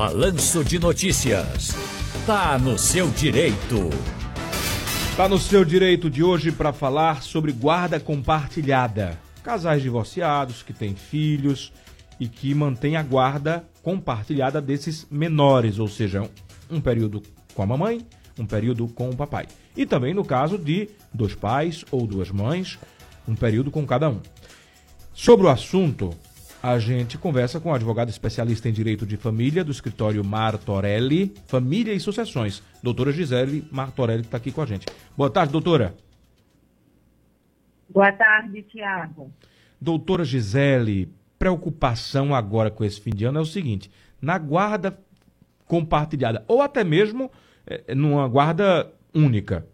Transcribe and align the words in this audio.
Balanço 0.00 0.64
de 0.64 0.78
Notícias. 0.78 1.76
Tá 2.24 2.58
no 2.58 2.78
seu 2.78 3.10
direito. 3.10 3.90
Tá 5.14 5.28
no 5.28 5.38
seu 5.38 5.62
direito 5.62 6.08
de 6.08 6.22
hoje 6.22 6.50
para 6.50 6.72
falar 6.72 7.22
sobre 7.22 7.52
guarda 7.52 8.00
compartilhada. 8.00 9.20
Casais 9.44 9.82
divorciados 9.82 10.62
que 10.62 10.72
têm 10.72 10.94
filhos 10.94 11.70
e 12.18 12.26
que 12.26 12.54
mantêm 12.54 12.96
a 12.96 13.02
guarda 13.02 13.62
compartilhada 13.82 14.58
desses 14.58 15.06
menores, 15.10 15.78
ou 15.78 15.86
seja, 15.86 16.26
um 16.70 16.80
período 16.80 17.22
com 17.52 17.62
a 17.62 17.66
mamãe, 17.66 18.00
um 18.38 18.46
período 18.46 18.88
com 18.88 19.10
o 19.10 19.14
papai. 19.16 19.48
E 19.76 19.84
também 19.84 20.14
no 20.14 20.24
caso 20.24 20.56
de 20.56 20.88
dois 21.12 21.34
pais 21.34 21.84
ou 21.90 22.06
duas 22.06 22.30
mães, 22.30 22.78
um 23.28 23.34
período 23.34 23.70
com 23.70 23.84
cada 23.84 24.08
um. 24.08 24.20
Sobre 25.12 25.44
o 25.44 25.50
assunto, 25.50 26.08
a 26.62 26.78
gente 26.78 27.16
conversa 27.16 27.58
com 27.58 27.72
a 27.72 27.76
advogada 27.76 28.10
especialista 28.10 28.68
em 28.68 28.72
direito 28.72 29.06
de 29.06 29.16
família 29.16 29.64
do 29.64 29.70
escritório 29.70 30.22
Martorelli, 30.22 31.34
Família 31.46 31.94
e 31.94 32.00
Sucessões, 32.00 32.62
doutora 32.82 33.12
Gisele 33.12 33.66
Martorelli, 33.70 34.22
que 34.22 34.28
está 34.28 34.36
aqui 34.36 34.52
com 34.52 34.60
a 34.60 34.66
gente. 34.66 34.86
Boa 35.16 35.30
tarde, 35.30 35.52
doutora. 35.52 35.94
Boa 37.88 38.12
tarde, 38.12 38.62
Tiago. 38.62 39.32
Doutora 39.80 40.24
Gisele, 40.24 41.12
preocupação 41.38 42.34
agora 42.34 42.70
com 42.70 42.84
esse 42.84 43.00
fim 43.00 43.10
de 43.10 43.24
ano 43.24 43.38
é 43.38 43.42
o 43.42 43.46
seguinte: 43.46 43.90
na 44.20 44.38
guarda 44.38 44.98
compartilhada, 45.66 46.44
ou 46.46 46.60
até 46.60 46.84
mesmo 46.84 47.30
é, 47.66 47.94
numa 47.94 48.28
guarda 48.28 48.92
única, 49.14 49.66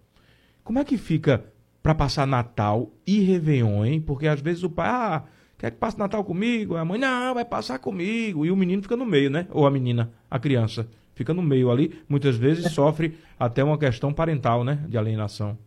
como 0.62 0.78
é 0.78 0.84
que 0.84 0.96
fica 0.96 1.44
para 1.82 1.94
passar 1.94 2.26
Natal 2.26 2.92
e 3.06 3.20
Réveillon, 3.20 3.84
hein? 3.84 4.00
Porque 4.00 4.26
às 4.26 4.40
vezes 4.40 4.62
o 4.62 4.70
pai, 4.70 4.88
ah, 4.88 5.24
quer 5.58 5.70
que 5.70 5.78
passe 5.78 5.98
Natal 5.98 6.24
comigo? 6.24 6.76
A 6.76 6.84
mãe, 6.84 6.98
não, 6.98 7.34
vai 7.34 7.44
passar 7.44 7.78
comigo. 7.78 8.44
E 8.44 8.50
o 8.50 8.56
menino 8.56 8.82
fica 8.82 8.96
no 8.96 9.06
meio, 9.06 9.30
né? 9.30 9.46
Ou 9.50 9.66
a 9.66 9.70
menina, 9.70 10.10
a 10.30 10.38
criança, 10.38 10.88
fica 11.14 11.32
no 11.34 11.42
meio 11.42 11.70
ali. 11.70 12.02
Muitas 12.08 12.36
vezes 12.36 12.72
sofre 12.72 13.18
até 13.38 13.62
uma 13.62 13.78
questão 13.78 14.12
parental, 14.12 14.64
né? 14.64 14.84
De 14.88 14.96
alienação. 14.96 15.58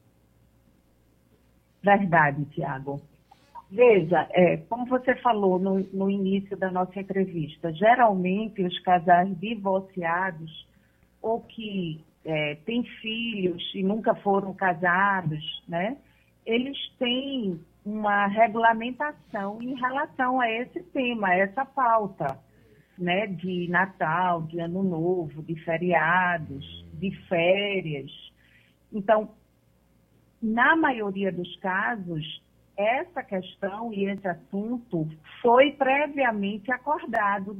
Verdade, 1.81 2.45
Tiago. 2.45 3.01
Veja, 3.71 4.27
é, 4.31 4.57
como 4.57 4.87
você 4.87 5.15
falou 5.15 5.59
no, 5.59 5.79
no 5.93 6.09
início 6.09 6.57
da 6.57 6.71
nossa 6.71 6.99
entrevista, 6.99 7.71
geralmente 7.71 8.63
os 8.63 8.79
casais 8.79 9.29
divorciados 9.39 10.67
ou 11.21 11.41
que 11.41 12.03
é, 12.25 12.55
têm 12.65 12.83
filhos 12.83 13.63
e 13.75 13.83
nunca 13.83 14.15
foram 14.15 14.53
casados, 14.53 15.63
né? 15.67 15.97
Eles 16.45 16.77
têm 16.97 17.59
uma 17.85 18.27
regulamentação 18.27 19.61
em 19.61 19.73
relação 19.75 20.39
a 20.39 20.49
esse 20.49 20.81
tema, 20.83 21.29
a 21.29 21.37
essa 21.37 21.65
pauta, 21.65 22.39
né? 22.97 23.27
De 23.27 23.67
Natal, 23.69 24.43
de 24.43 24.59
Ano 24.59 24.83
Novo, 24.83 25.41
de 25.41 25.55
feriados, 25.63 26.85
de 26.93 27.11
férias. 27.27 28.11
Então, 28.91 29.31
na 30.41 30.75
maioria 30.75 31.31
dos 31.31 31.55
casos, 31.57 32.43
essa 32.75 33.23
questão 33.23 33.93
e 33.93 34.05
esse 34.05 34.27
assunto 34.27 35.07
foi 35.41 35.71
previamente 35.71 36.71
acordado 36.71 37.57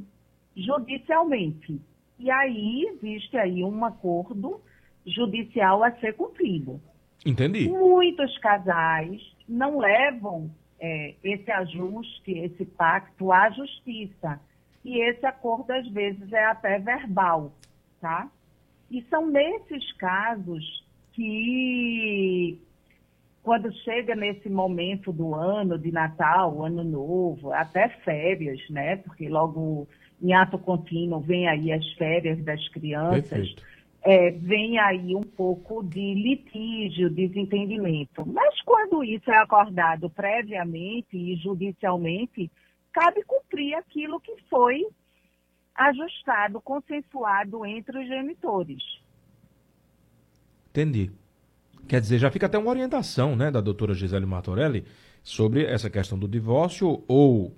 judicialmente. 0.56 1.80
E 2.18 2.30
aí 2.30 2.86
existe 2.94 3.36
aí 3.36 3.62
um 3.64 3.84
acordo 3.84 4.60
judicial 5.06 5.82
a 5.82 5.92
ser 5.92 6.14
cumprido. 6.14 6.80
Entendi. 7.24 7.68
Muitos 7.68 8.36
casais 8.38 9.20
não 9.50 9.78
levam 9.78 10.50
é, 10.78 11.14
esse 11.22 11.50
ajuste, 11.50 12.30
esse 12.30 12.64
pacto 12.64 13.32
à 13.32 13.50
justiça. 13.50 14.40
E 14.84 14.98
esse 15.02 15.26
acordo, 15.26 15.72
às 15.72 15.86
vezes, 15.88 16.32
é 16.32 16.44
até 16.44 16.78
verbal, 16.78 17.52
tá? 18.00 18.30
E 18.90 19.02
são 19.10 19.26
nesses 19.26 19.92
casos 19.94 20.84
que 21.12 22.58
quando 23.42 23.72
chega 23.82 24.14
nesse 24.14 24.48
momento 24.48 25.12
do 25.12 25.34
ano, 25.34 25.78
de 25.78 25.90
Natal, 25.90 26.64
Ano 26.64 26.84
Novo, 26.84 27.52
até 27.52 27.88
férias, 27.88 28.60
né? 28.70 28.96
Porque 28.96 29.28
logo 29.28 29.88
em 30.22 30.32
ato 30.34 30.58
contínuo 30.58 31.20
vem 31.20 31.48
aí 31.48 31.72
as 31.72 31.86
férias 31.94 32.42
das 32.44 32.66
crianças. 32.68 33.54
É, 34.02 34.30
vem 34.30 34.78
aí 34.78 35.14
um 35.14 35.22
pouco 35.22 35.82
de 35.82 36.14
litígio, 36.14 37.10
desentendimento. 37.10 38.26
Mas 38.26 38.60
quando 38.62 39.04
isso 39.04 39.30
é 39.30 39.36
acordado 39.36 40.08
previamente 40.08 41.16
e 41.16 41.36
judicialmente, 41.36 42.50
cabe 42.92 43.22
cumprir 43.24 43.74
aquilo 43.74 44.18
que 44.20 44.34
foi 44.48 44.86
ajustado, 45.74 46.60
consensuado 46.60 47.64
entre 47.66 47.98
os 47.98 48.06
genitores. 48.06 48.82
Entendi. 50.70 51.10
Quer 51.88 52.00
dizer, 52.00 52.18
já 52.18 52.30
fica 52.30 52.46
até 52.46 52.56
uma 52.56 52.70
orientação 52.70 53.34
né, 53.34 53.50
da 53.50 53.60
doutora 53.60 53.94
Gisele 53.94 54.26
Martorelli 54.26 54.84
sobre 55.22 55.64
essa 55.64 55.90
questão 55.90 56.18
do 56.18 56.28
divórcio 56.28 57.02
ou 57.08 57.54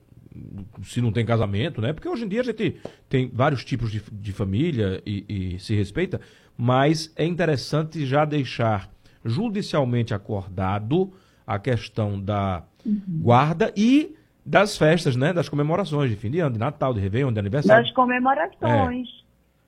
se 0.82 1.00
não 1.00 1.12
tem 1.12 1.24
casamento, 1.24 1.80
né? 1.80 1.92
Porque 1.92 2.08
hoje 2.08 2.24
em 2.24 2.28
dia 2.28 2.40
a 2.40 2.44
gente 2.44 2.76
tem 3.08 3.30
vários 3.32 3.64
tipos 3.64 3.90
de, 3.90 4.02
de 4.10 4.32
família 4.32 5.02
e, 5.06 5.54
e, 5.54 5.58
se 5.58 5.74
respeita, 5.74 6.20
mas 6.56 7.12
é 7.16 7.24
interessante 7.24 8.04
já 8.06 8.24
deixar 8.24 8.90
judicialmente 9.24 10.12
acordado 10.14 11.12
a 11.46 11.58
questão 11.58 12.20
da 12.20 12.64
uhum. 12.84 13.00
guarda 13.22 13.72
e 13.76 14.16
das 14.44 14.76
festas, 14.76 15.16
né? 15.16 15.32
Das 15.32 15.48
comemorações 15.48 16.10
de 16.10 16.16
fim 16.16 16.30
de 16.30 16.40
ano, 16.40 16.54
de 16.54 16.58
Natal, 16.58 16.92
de 16.92 17.00
Réveillon, 17.00 17.32
de 17.32 17.38
aniversário. 17.38 17.84
Das 17.84 17.92
comemorações. 17.94 19.08
É. 19.18 19.22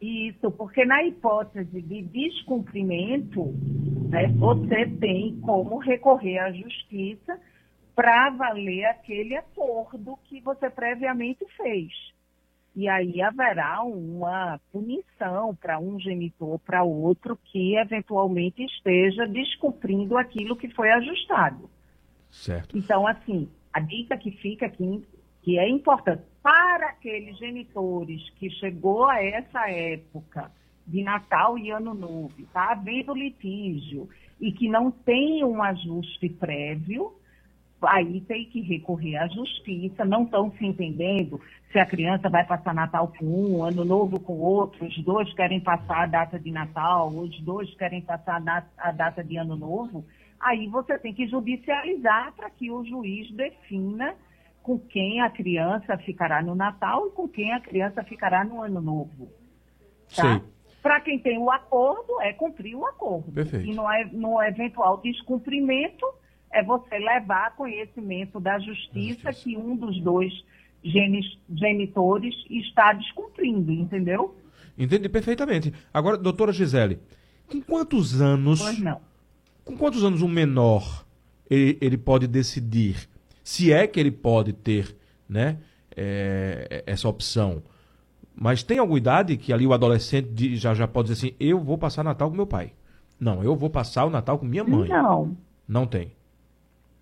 Isso, 0.04 0.50
porque 0.50 0.84
na 0.84 1.02
hipótese 1.04 1.80
de 1.80 2.02
descumprimento, 2.02 3.54
né, 4.10 4.28
você 4.36 4.86
tem 5.00 5.38
como 5.40 5.78
recorrer 5.78 6.38
à 6.40 6.52
justiça 6.52 7.38
para 7.94 8.30
valer 8.30 8.84
aquele 8.86 9.36
acordo 9.36 10.18
que 10.24 10.40
você 10.40 10.68
previamente 10.68 11.46
fez. 11.56 11.92
E 12.76 12.88
aí 12.88 13.22
haverá 13.22 13.82
uma 13.82 14.60
punição 14.72 15.54
para 15.54 15.78
um 15.78 15.98
genitor, 16.00 16.58
para 16.58 16.82
outro, 16.82 17.38
que 17.44 17.76
eventualmente 17.76 18.64
esteja 18.64 19.26
descumprindo 19.28 20.18
aquilo 20.18 20.56
que 20.56 20.68
foi 20.70 20.90
ajustado. 20.90 21.70
Certo. 22.28 22.76
Então, 22.76 23.06
assim, 23.06 23.48
a 23.72 23.78
dica 23.78 24.16
que 24.16 24.32
fica 24.32 24.66
aqui, 24.66 25.04
que 25.42 25.56
é 25.56 25.68
importante, 25.68 26.24
para 26.42 26.88
aqueles 26.88 27.38
genitores 27.38 28.28
que 28.30 28.50
chegou 28.50 29.04
a 29.04 29.22
essa 29.22 29.70
época 29.70 30.50
de 30.84 31.02
Natal 31.04 31.56
e 31.56 31.70
Ano 31.70 31.94
Novo, 31.94 32.34
está 32.40 32.72
havendo 32.72 33.14
litígio 33.14 34.08
e 34.40 34.50
que 34.50 34.68
não 34.68 34.90
tem 34.90 35.44
um 35.44 35.62
ajuste 35.62 36.28
prévio, 36.28 37.14
aí 37.86 38.20
tem 38.22 38.44
que 38.46 38.60
recorrer 38.60 39.16
à 39.16 39.26
justiça, 39.28 40.04
não 40.04 40.24
estão 40.24 40.50
se 40.52 40.64
entendendo 40.64 41.40
se 41.72 41.78
a 41.78 41.86
criança 41.86 42.28
vai 42.28 42.44
passar 42.44 42.72
Natal 42.72 43.12
com 43.18 43.26
um, 43.26 43.64
Ano 43.64 43.84
Novo 43.84 44.20
com 44.20 44.38
outro, 44.38 44.86
os 44.86 44.96
dois 45.02 45.32
querem 45.34 45.60
passar 45.60 46.04
a 46.04 46.06
data 46.06 46.38
de 46.38 46.50
Natal, 46.50 47.08
os 47.08 47.40
dois 47.40 47.74
querem 47.74 48.00
passar 48.00 48.40
a 48.78 48.92
data 48.92 49.24
de 49.24 49.36
Ano 49.36 49.56
Novo, 49.56 50.04
aí 50.38 50.68
você 50.68 50.96
tem 50.98 51.12
que 51.12 51.26
judicializar 51.26 52.32
para 52.34 52.48
que 52.50 52.70
o 52.70 52.84
juiz 52.84 53.28
defina 53.32 54.14
com 54.62 54.78
quem 54.78 55.20
a 55.20 55.28
criança 55.28 55.98
ficará 55.98 56.40
no 56.42 56.54
Natal 56.54 57.08
e 57.08 57.10
com 57.10 57.28
quem 57.28 57.52
a 57.52 57.60
criança 57.60 58.04
ficará 58.04 58.44
no 58.44 58.62
Ano 58.62 58.80
Novo. 58.80 59.28
Tá? 60.14 60.40
Para 60.80 61.00
quem 61.00 61.18
tem 61.18 61.38
o 61.38 61.50
acordo, 61.50 62.20
é 62.20 62.32
cumprir 62.32 62.76
o 62.76 62.86
acordo. 62.86 63.32
Perfeito. 63.32 63.66
E 63.66 63.74
no, 63.74 63.90
é, 63.90 64.04
no 64.12 64.42
eventual 64.42 64.98
descumprimento, 64.98 66.06
é 66.54 66.62
você 66.62 66.96
levar 66.98 67.54
conhecimento 67.56 68.38
da 68.38 68.58
justiça, 68.58 69.32
justiça. 69.32 69.32
que 69.32 69.56
um 69.56 69.76
dos 69.76 70.00
dois 70.00 70.32
genitores 71.50 72.34
está 72.48 72.92
descumprindo, 72.92 73.72
entendeu? 73.72 74.36
Entendi 74.78 75.08
perfeitamente. 75.08 75.72
Agora, 75.92 76.16
doutora 76.16 76.52
Gisele, 76.52 77.00
com 77.48 77.60
quantos 77.60 78.20
anos. 78.20 78.62
Pois 78.62 78.78
não. 78.78 79.00
Com 79.64 79.76
quantos 79.76 80.04
anos 80.04 80.22
um 80.22 80.28
menor 80.28 81.04
ele, 81.50 81.76
ele 81.80 81.98
pode 81.98 82.26
decidir 82.26 83.08
se 83.42 83.72
é 83.72 83.86
que 83.86 83.98
ele 83.98 84.10
pode 84.10 84.52
ter 84.52 84.96
né, 85.28 85.58
é, 85.96 86.84
essa 86.86 87.08
opção. 87.08 87.62
Mas 88.34 88.62
tem 88.62 88.78
alguma 88.78 88.98
idade 88.98 89.36
que 89.36 89.52
ali 89.52 89.66
o 89.66 89.72
adolescente 89.72 90.56
já, 90.56 90.74
já 90.74 90.86
pode 90.86 91.08
dizer 91.08 91.26
assim, 91.26 91.36
eu 91.40 91.58
vou 91.58 91.78
passar 91.78 92.04
Natal 92.04 92.30
com 92.30 92.36
meu 92.36 92.46
pai. 92.46 92.72
Não, 93.18 93.42
eu 93.42 93.56
vou 93.56 93.70
passar 93.70 94.04
o 94.04 94.10
Natal 94.10 94.38
com 94.38 94.44
minha 94.44 94.64
mãe. 94.64 94.88
Não. 94.88 95.36
Não 95.66 95.86
tem. 95.86 96.12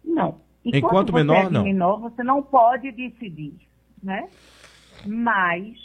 Não. 0.05 0.41
Enquanto, 0.65 0.85
Enquanto 0.87 1.13
menor, 1.13 1.47
é 1.47 1.51
não. 1.51 1.65
menor, 1.65 2.01
você 2.01 2.23
não 2.23 2.43
pode 2.43 2.93
decidir, 2.93 3.55
né? 4.03 4.29
Mas 5.05 5.77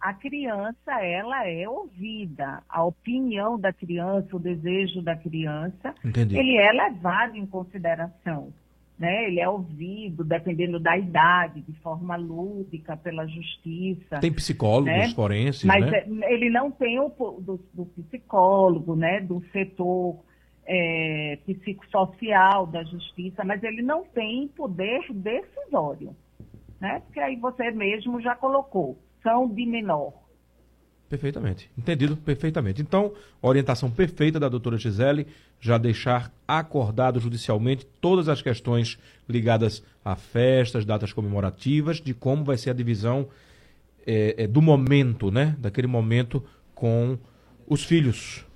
a 0.00 0.12
criança, 0.14 1.00
ela 1.00 1.46
é 1.46 1.68
ouvida. 1.68 2.62
A 2.68 2.82
opinião 2.84 3.58
da 3.58 3.72
criança, 3.72 4.34
o 4.34 4.38
desejo 4.40 5.02
da 5.02 5.14
criança, 5.14 5.94
Entendi. 6.04 6.36
ele 6.36 6.56
é 6.56 6.72
levado 6.72 7.36
em 7.36 7.46
consideração. 7.46 8.52
né? 8.98 9.26
Ele 9.26 9.40
é 9.40 9.48
ouvido, 9.48 10.24
dependendo 10.24 10.80
da 10.80 10.96
idade, 10.96 11.60
de 11.60 11.72
forma 11.80 12.16
lúdica 12.16 12.96
pela 12.96 13.26
justiça. 13.26 14.18
Tem 14.20 14.32
psicólogos 14.32 14.86
né? 14.92 15.08
forenses, 15.14 15.64
Mas 15.64 15.84
né? 15.84 15.98
É, 15.98 16.32
ele 16.32 16.48
não 16.50 16.70
tem 16.70 16.98
o 16.98 17.08
do, 17.08 17.60
do 17.74 17.84
psicólogo, 17.86 18.96
né? 18.96 19.20
Do 19.20 19.42
setor 19.52 20.18
é, 20.66 21.38
psicossocial 21.44 22.66
da 22.66 22.84
justiça, 22.84 23.44
mas 23.44 23.62
ele 23.62 23.82
não 23.82 24.04
tem 24.04 24.48
poder 24.48 25.00
decisório, 25.12 26.14
né? 26.80 27.00
Porque 27.06 27.20
aí 27.20 27.36
você 27.36 27.70
mesmo 27.70 28.20
já 28.20 28.34
colocou, 28.34 28.98
são 29.22 29.48
de 29.48 29.66
menor. 29.66 30.22
Perfeitamente. 31.12 31.70
Entendido 31.76 32.16
perfeitamente. 32.16 32.80
Então, 32.80 33.12
orientação 33.42 33.90
perfeita 33.90 34.40
da 34.40 34.48
doutora 34.48 34.78
Gisele, 34.78 35.26
já 35.60 35.76
deixar 35.76 36.32
acordado 36.48 37.20
judicialmente 37.20 37.84
todas 38.00 38.30
as 38.30 38.40
questões 38.40 38.98
ligadas 39.28 39.84
a 40.02 40.16
festas, 40.16 40.86
datas 40.86 41.12
comemorativas, 41.12 42.00
de 42.00 42.14
como 42.14 42.44
vai 42.44 42.56
ser 42.56 42.70
a 42.70 42.72
divisão 42.72 43.28
é, 44.06 44.44
é, 44.44 44.46
do 44.46 44.62
momento, 44.62 45.30
né? 45.30 45.54
Daquele 45.58 45.86
momento 45.86 46.42
com 46.74 47.18
os 47.66 47.84
filhos. 47.84 48.46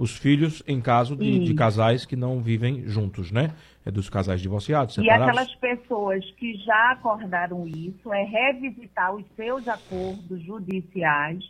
Os 0.00 0.16
filhos 0.16 0.62
em 0.66 0.80
caso 0.80 1.14
de, 1.14 1.40
de 1.44 1.52
casais 1.52 2.06
que 2.06 2.16
não 2.16 2.40
vivem 2.40 2.88
juntos, 2.88 3.30
né? 3.30 3.52
É 3.84 3.90
dos 3.90 4.08
casais 4.08 4.40
divorciados, 4.40 4.94
separados. 4.94 5.26
E 5.26 5.28
aquelas 5.28 5.54
pessoas 5.56 6.24
que 6.38 6.54
já 6.54 6.92
acordaram 6.92 7.68
isso, 7.68 8.10
é 8.10 8.24
revisitar 8.24 9.14
os 9.14 9.26
seus 9.36 9.68
acordos 9.68 10.42
judiciais 10.42 11.44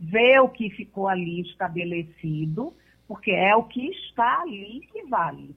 ver 0.00 0.40
o 0.40 0.48
que 0.48 0.70
ficou 0.70 1.06
ali 1.06 1.40
estabelecido, 1.42 2.72
porque 3.06 3.30
é 3.30 3.54
o 3.54 3.62
que 3.62 3.86
está 3.86 4.40
ali 4.42 4.88
que 4.92 5.04
vale. 5.04 5.54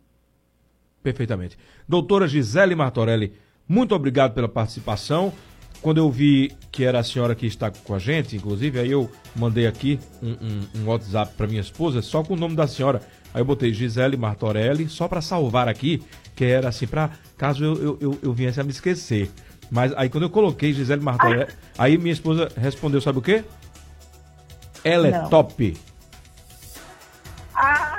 Perfeitamente. 1.02 1.58
Doutora 1.88 2.28
Gisele 2.28 2.76
Martorelli, 2.76 3.34
muito 3.68 3.96
obrigado 3.96 4.36
pela 4.36 4.48
participação. 4.48 5.34
Quando 5.82 5.98
eu 6.00 6.10
vi 6.10 6.52
que 6.72 6.84
era 6.84 7.00
a 7.00 7.04
senhora 7.04 7.36
que 7.36 7.46
está 7.46 7.72
com 7.72 7.94
a 7.94 8.00
gente, 8.00 8.36
inclusive, 8.36 8.80
aí 8.80 8.92
eu 8.92 9.10
mandei 9.36 9.68
aqui 9.68 10.00
um, 10.22 10.32
um, 10.32 10.82
um 10.82 10.86
WhatsApp 10.88 11.34
para 11.36 11.48
minha 11.48 11.62
esposa, 11.62 12.02
só 12.02 12.24
com 12.24 12.34
o 12.34 12.38
nome 12.38 12.56
da 12.56 12.68
senhora. 12.68 13.02
Aí 13.34 13.42
eu 13.42 13.46
botei 13.46 13.74
Gisele 13.74 14.18
Martorelli, 14.18 14.90
só 14.90 15.08
para 15.08 15.22
salvar 15.22 15.68
aqui, 15.68 16.04
que 16.36 16.46
era 16.46 16.70
assim, 16.70 16.88
para 16.88 17.12
caso 17.38 17.64
eu, 17.64 17.76
eu, 17.76 17.98
eu, 18.02 18.20
eu 18.24 18.34
viesse 18.34 18.60
a 18.60 18.64
me 18.64 18.72
esquecer. 18.72 19.30
Mas 19.70 19.94
aí 19.96 20.10
quando 20.10 20.24
eu 20.24 20.30
coloquei 20.30 20.74
Gisele 20.74 21.02
Martorelli, 21.02 21.44
ah. 21.44 21.84
aí 21.84 21.98
minha 21.98 22.14
esposa 22.14 22.52
respondeu, 22.58 23.00
sabe 23.02 23.20
o 23.20 23.22
quê? 23.22 23.44
Ela 24.84 25.08
é 25.08 25.12
Não. 25.12 25.26
é 25.26 25.30
top. 25.30 25.78
Ah. 27.54 27.98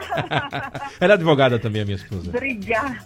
Ela 1.01 1.13
é 1.13 1.15
advogada 1.15 1.59
também, 1.59 1.83
a 1.83 1.85
minha 1.85 1.97
esposa. 1.97 2.31
Obrigada. 2.31 2.99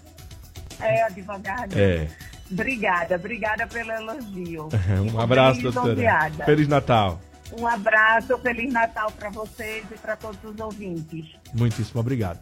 É 0.81 1.03
advogada. 1.05 1.79
É. 1.79 2.09
Obrigada, 2.53 3.17
obrigada 3.17 3.67
pelo 3.67 3.91
elogio. 3.91 4.69
um 5.13 5.21
abraço, 5.21 5.63
doutora. 5.63 5.93
Enviada. 5.93 6.45
Feliz 6.45 6.69
Natal. 6.69 7.21
Um 7.59 7.67
abraço, 7.67 8.39
Feliz 8.39 8.73
Natal 8.73 9.11
para 9.13 9.31
vocês 9.31 9.85
e 9.91 9.99
para 9.99 10.17
todos 10.17 10.39
os 10.43 10.59
ouvintes. 10.59 11.27
Muitíssimo 11.55 12.01
obrigado. 12.01 12.41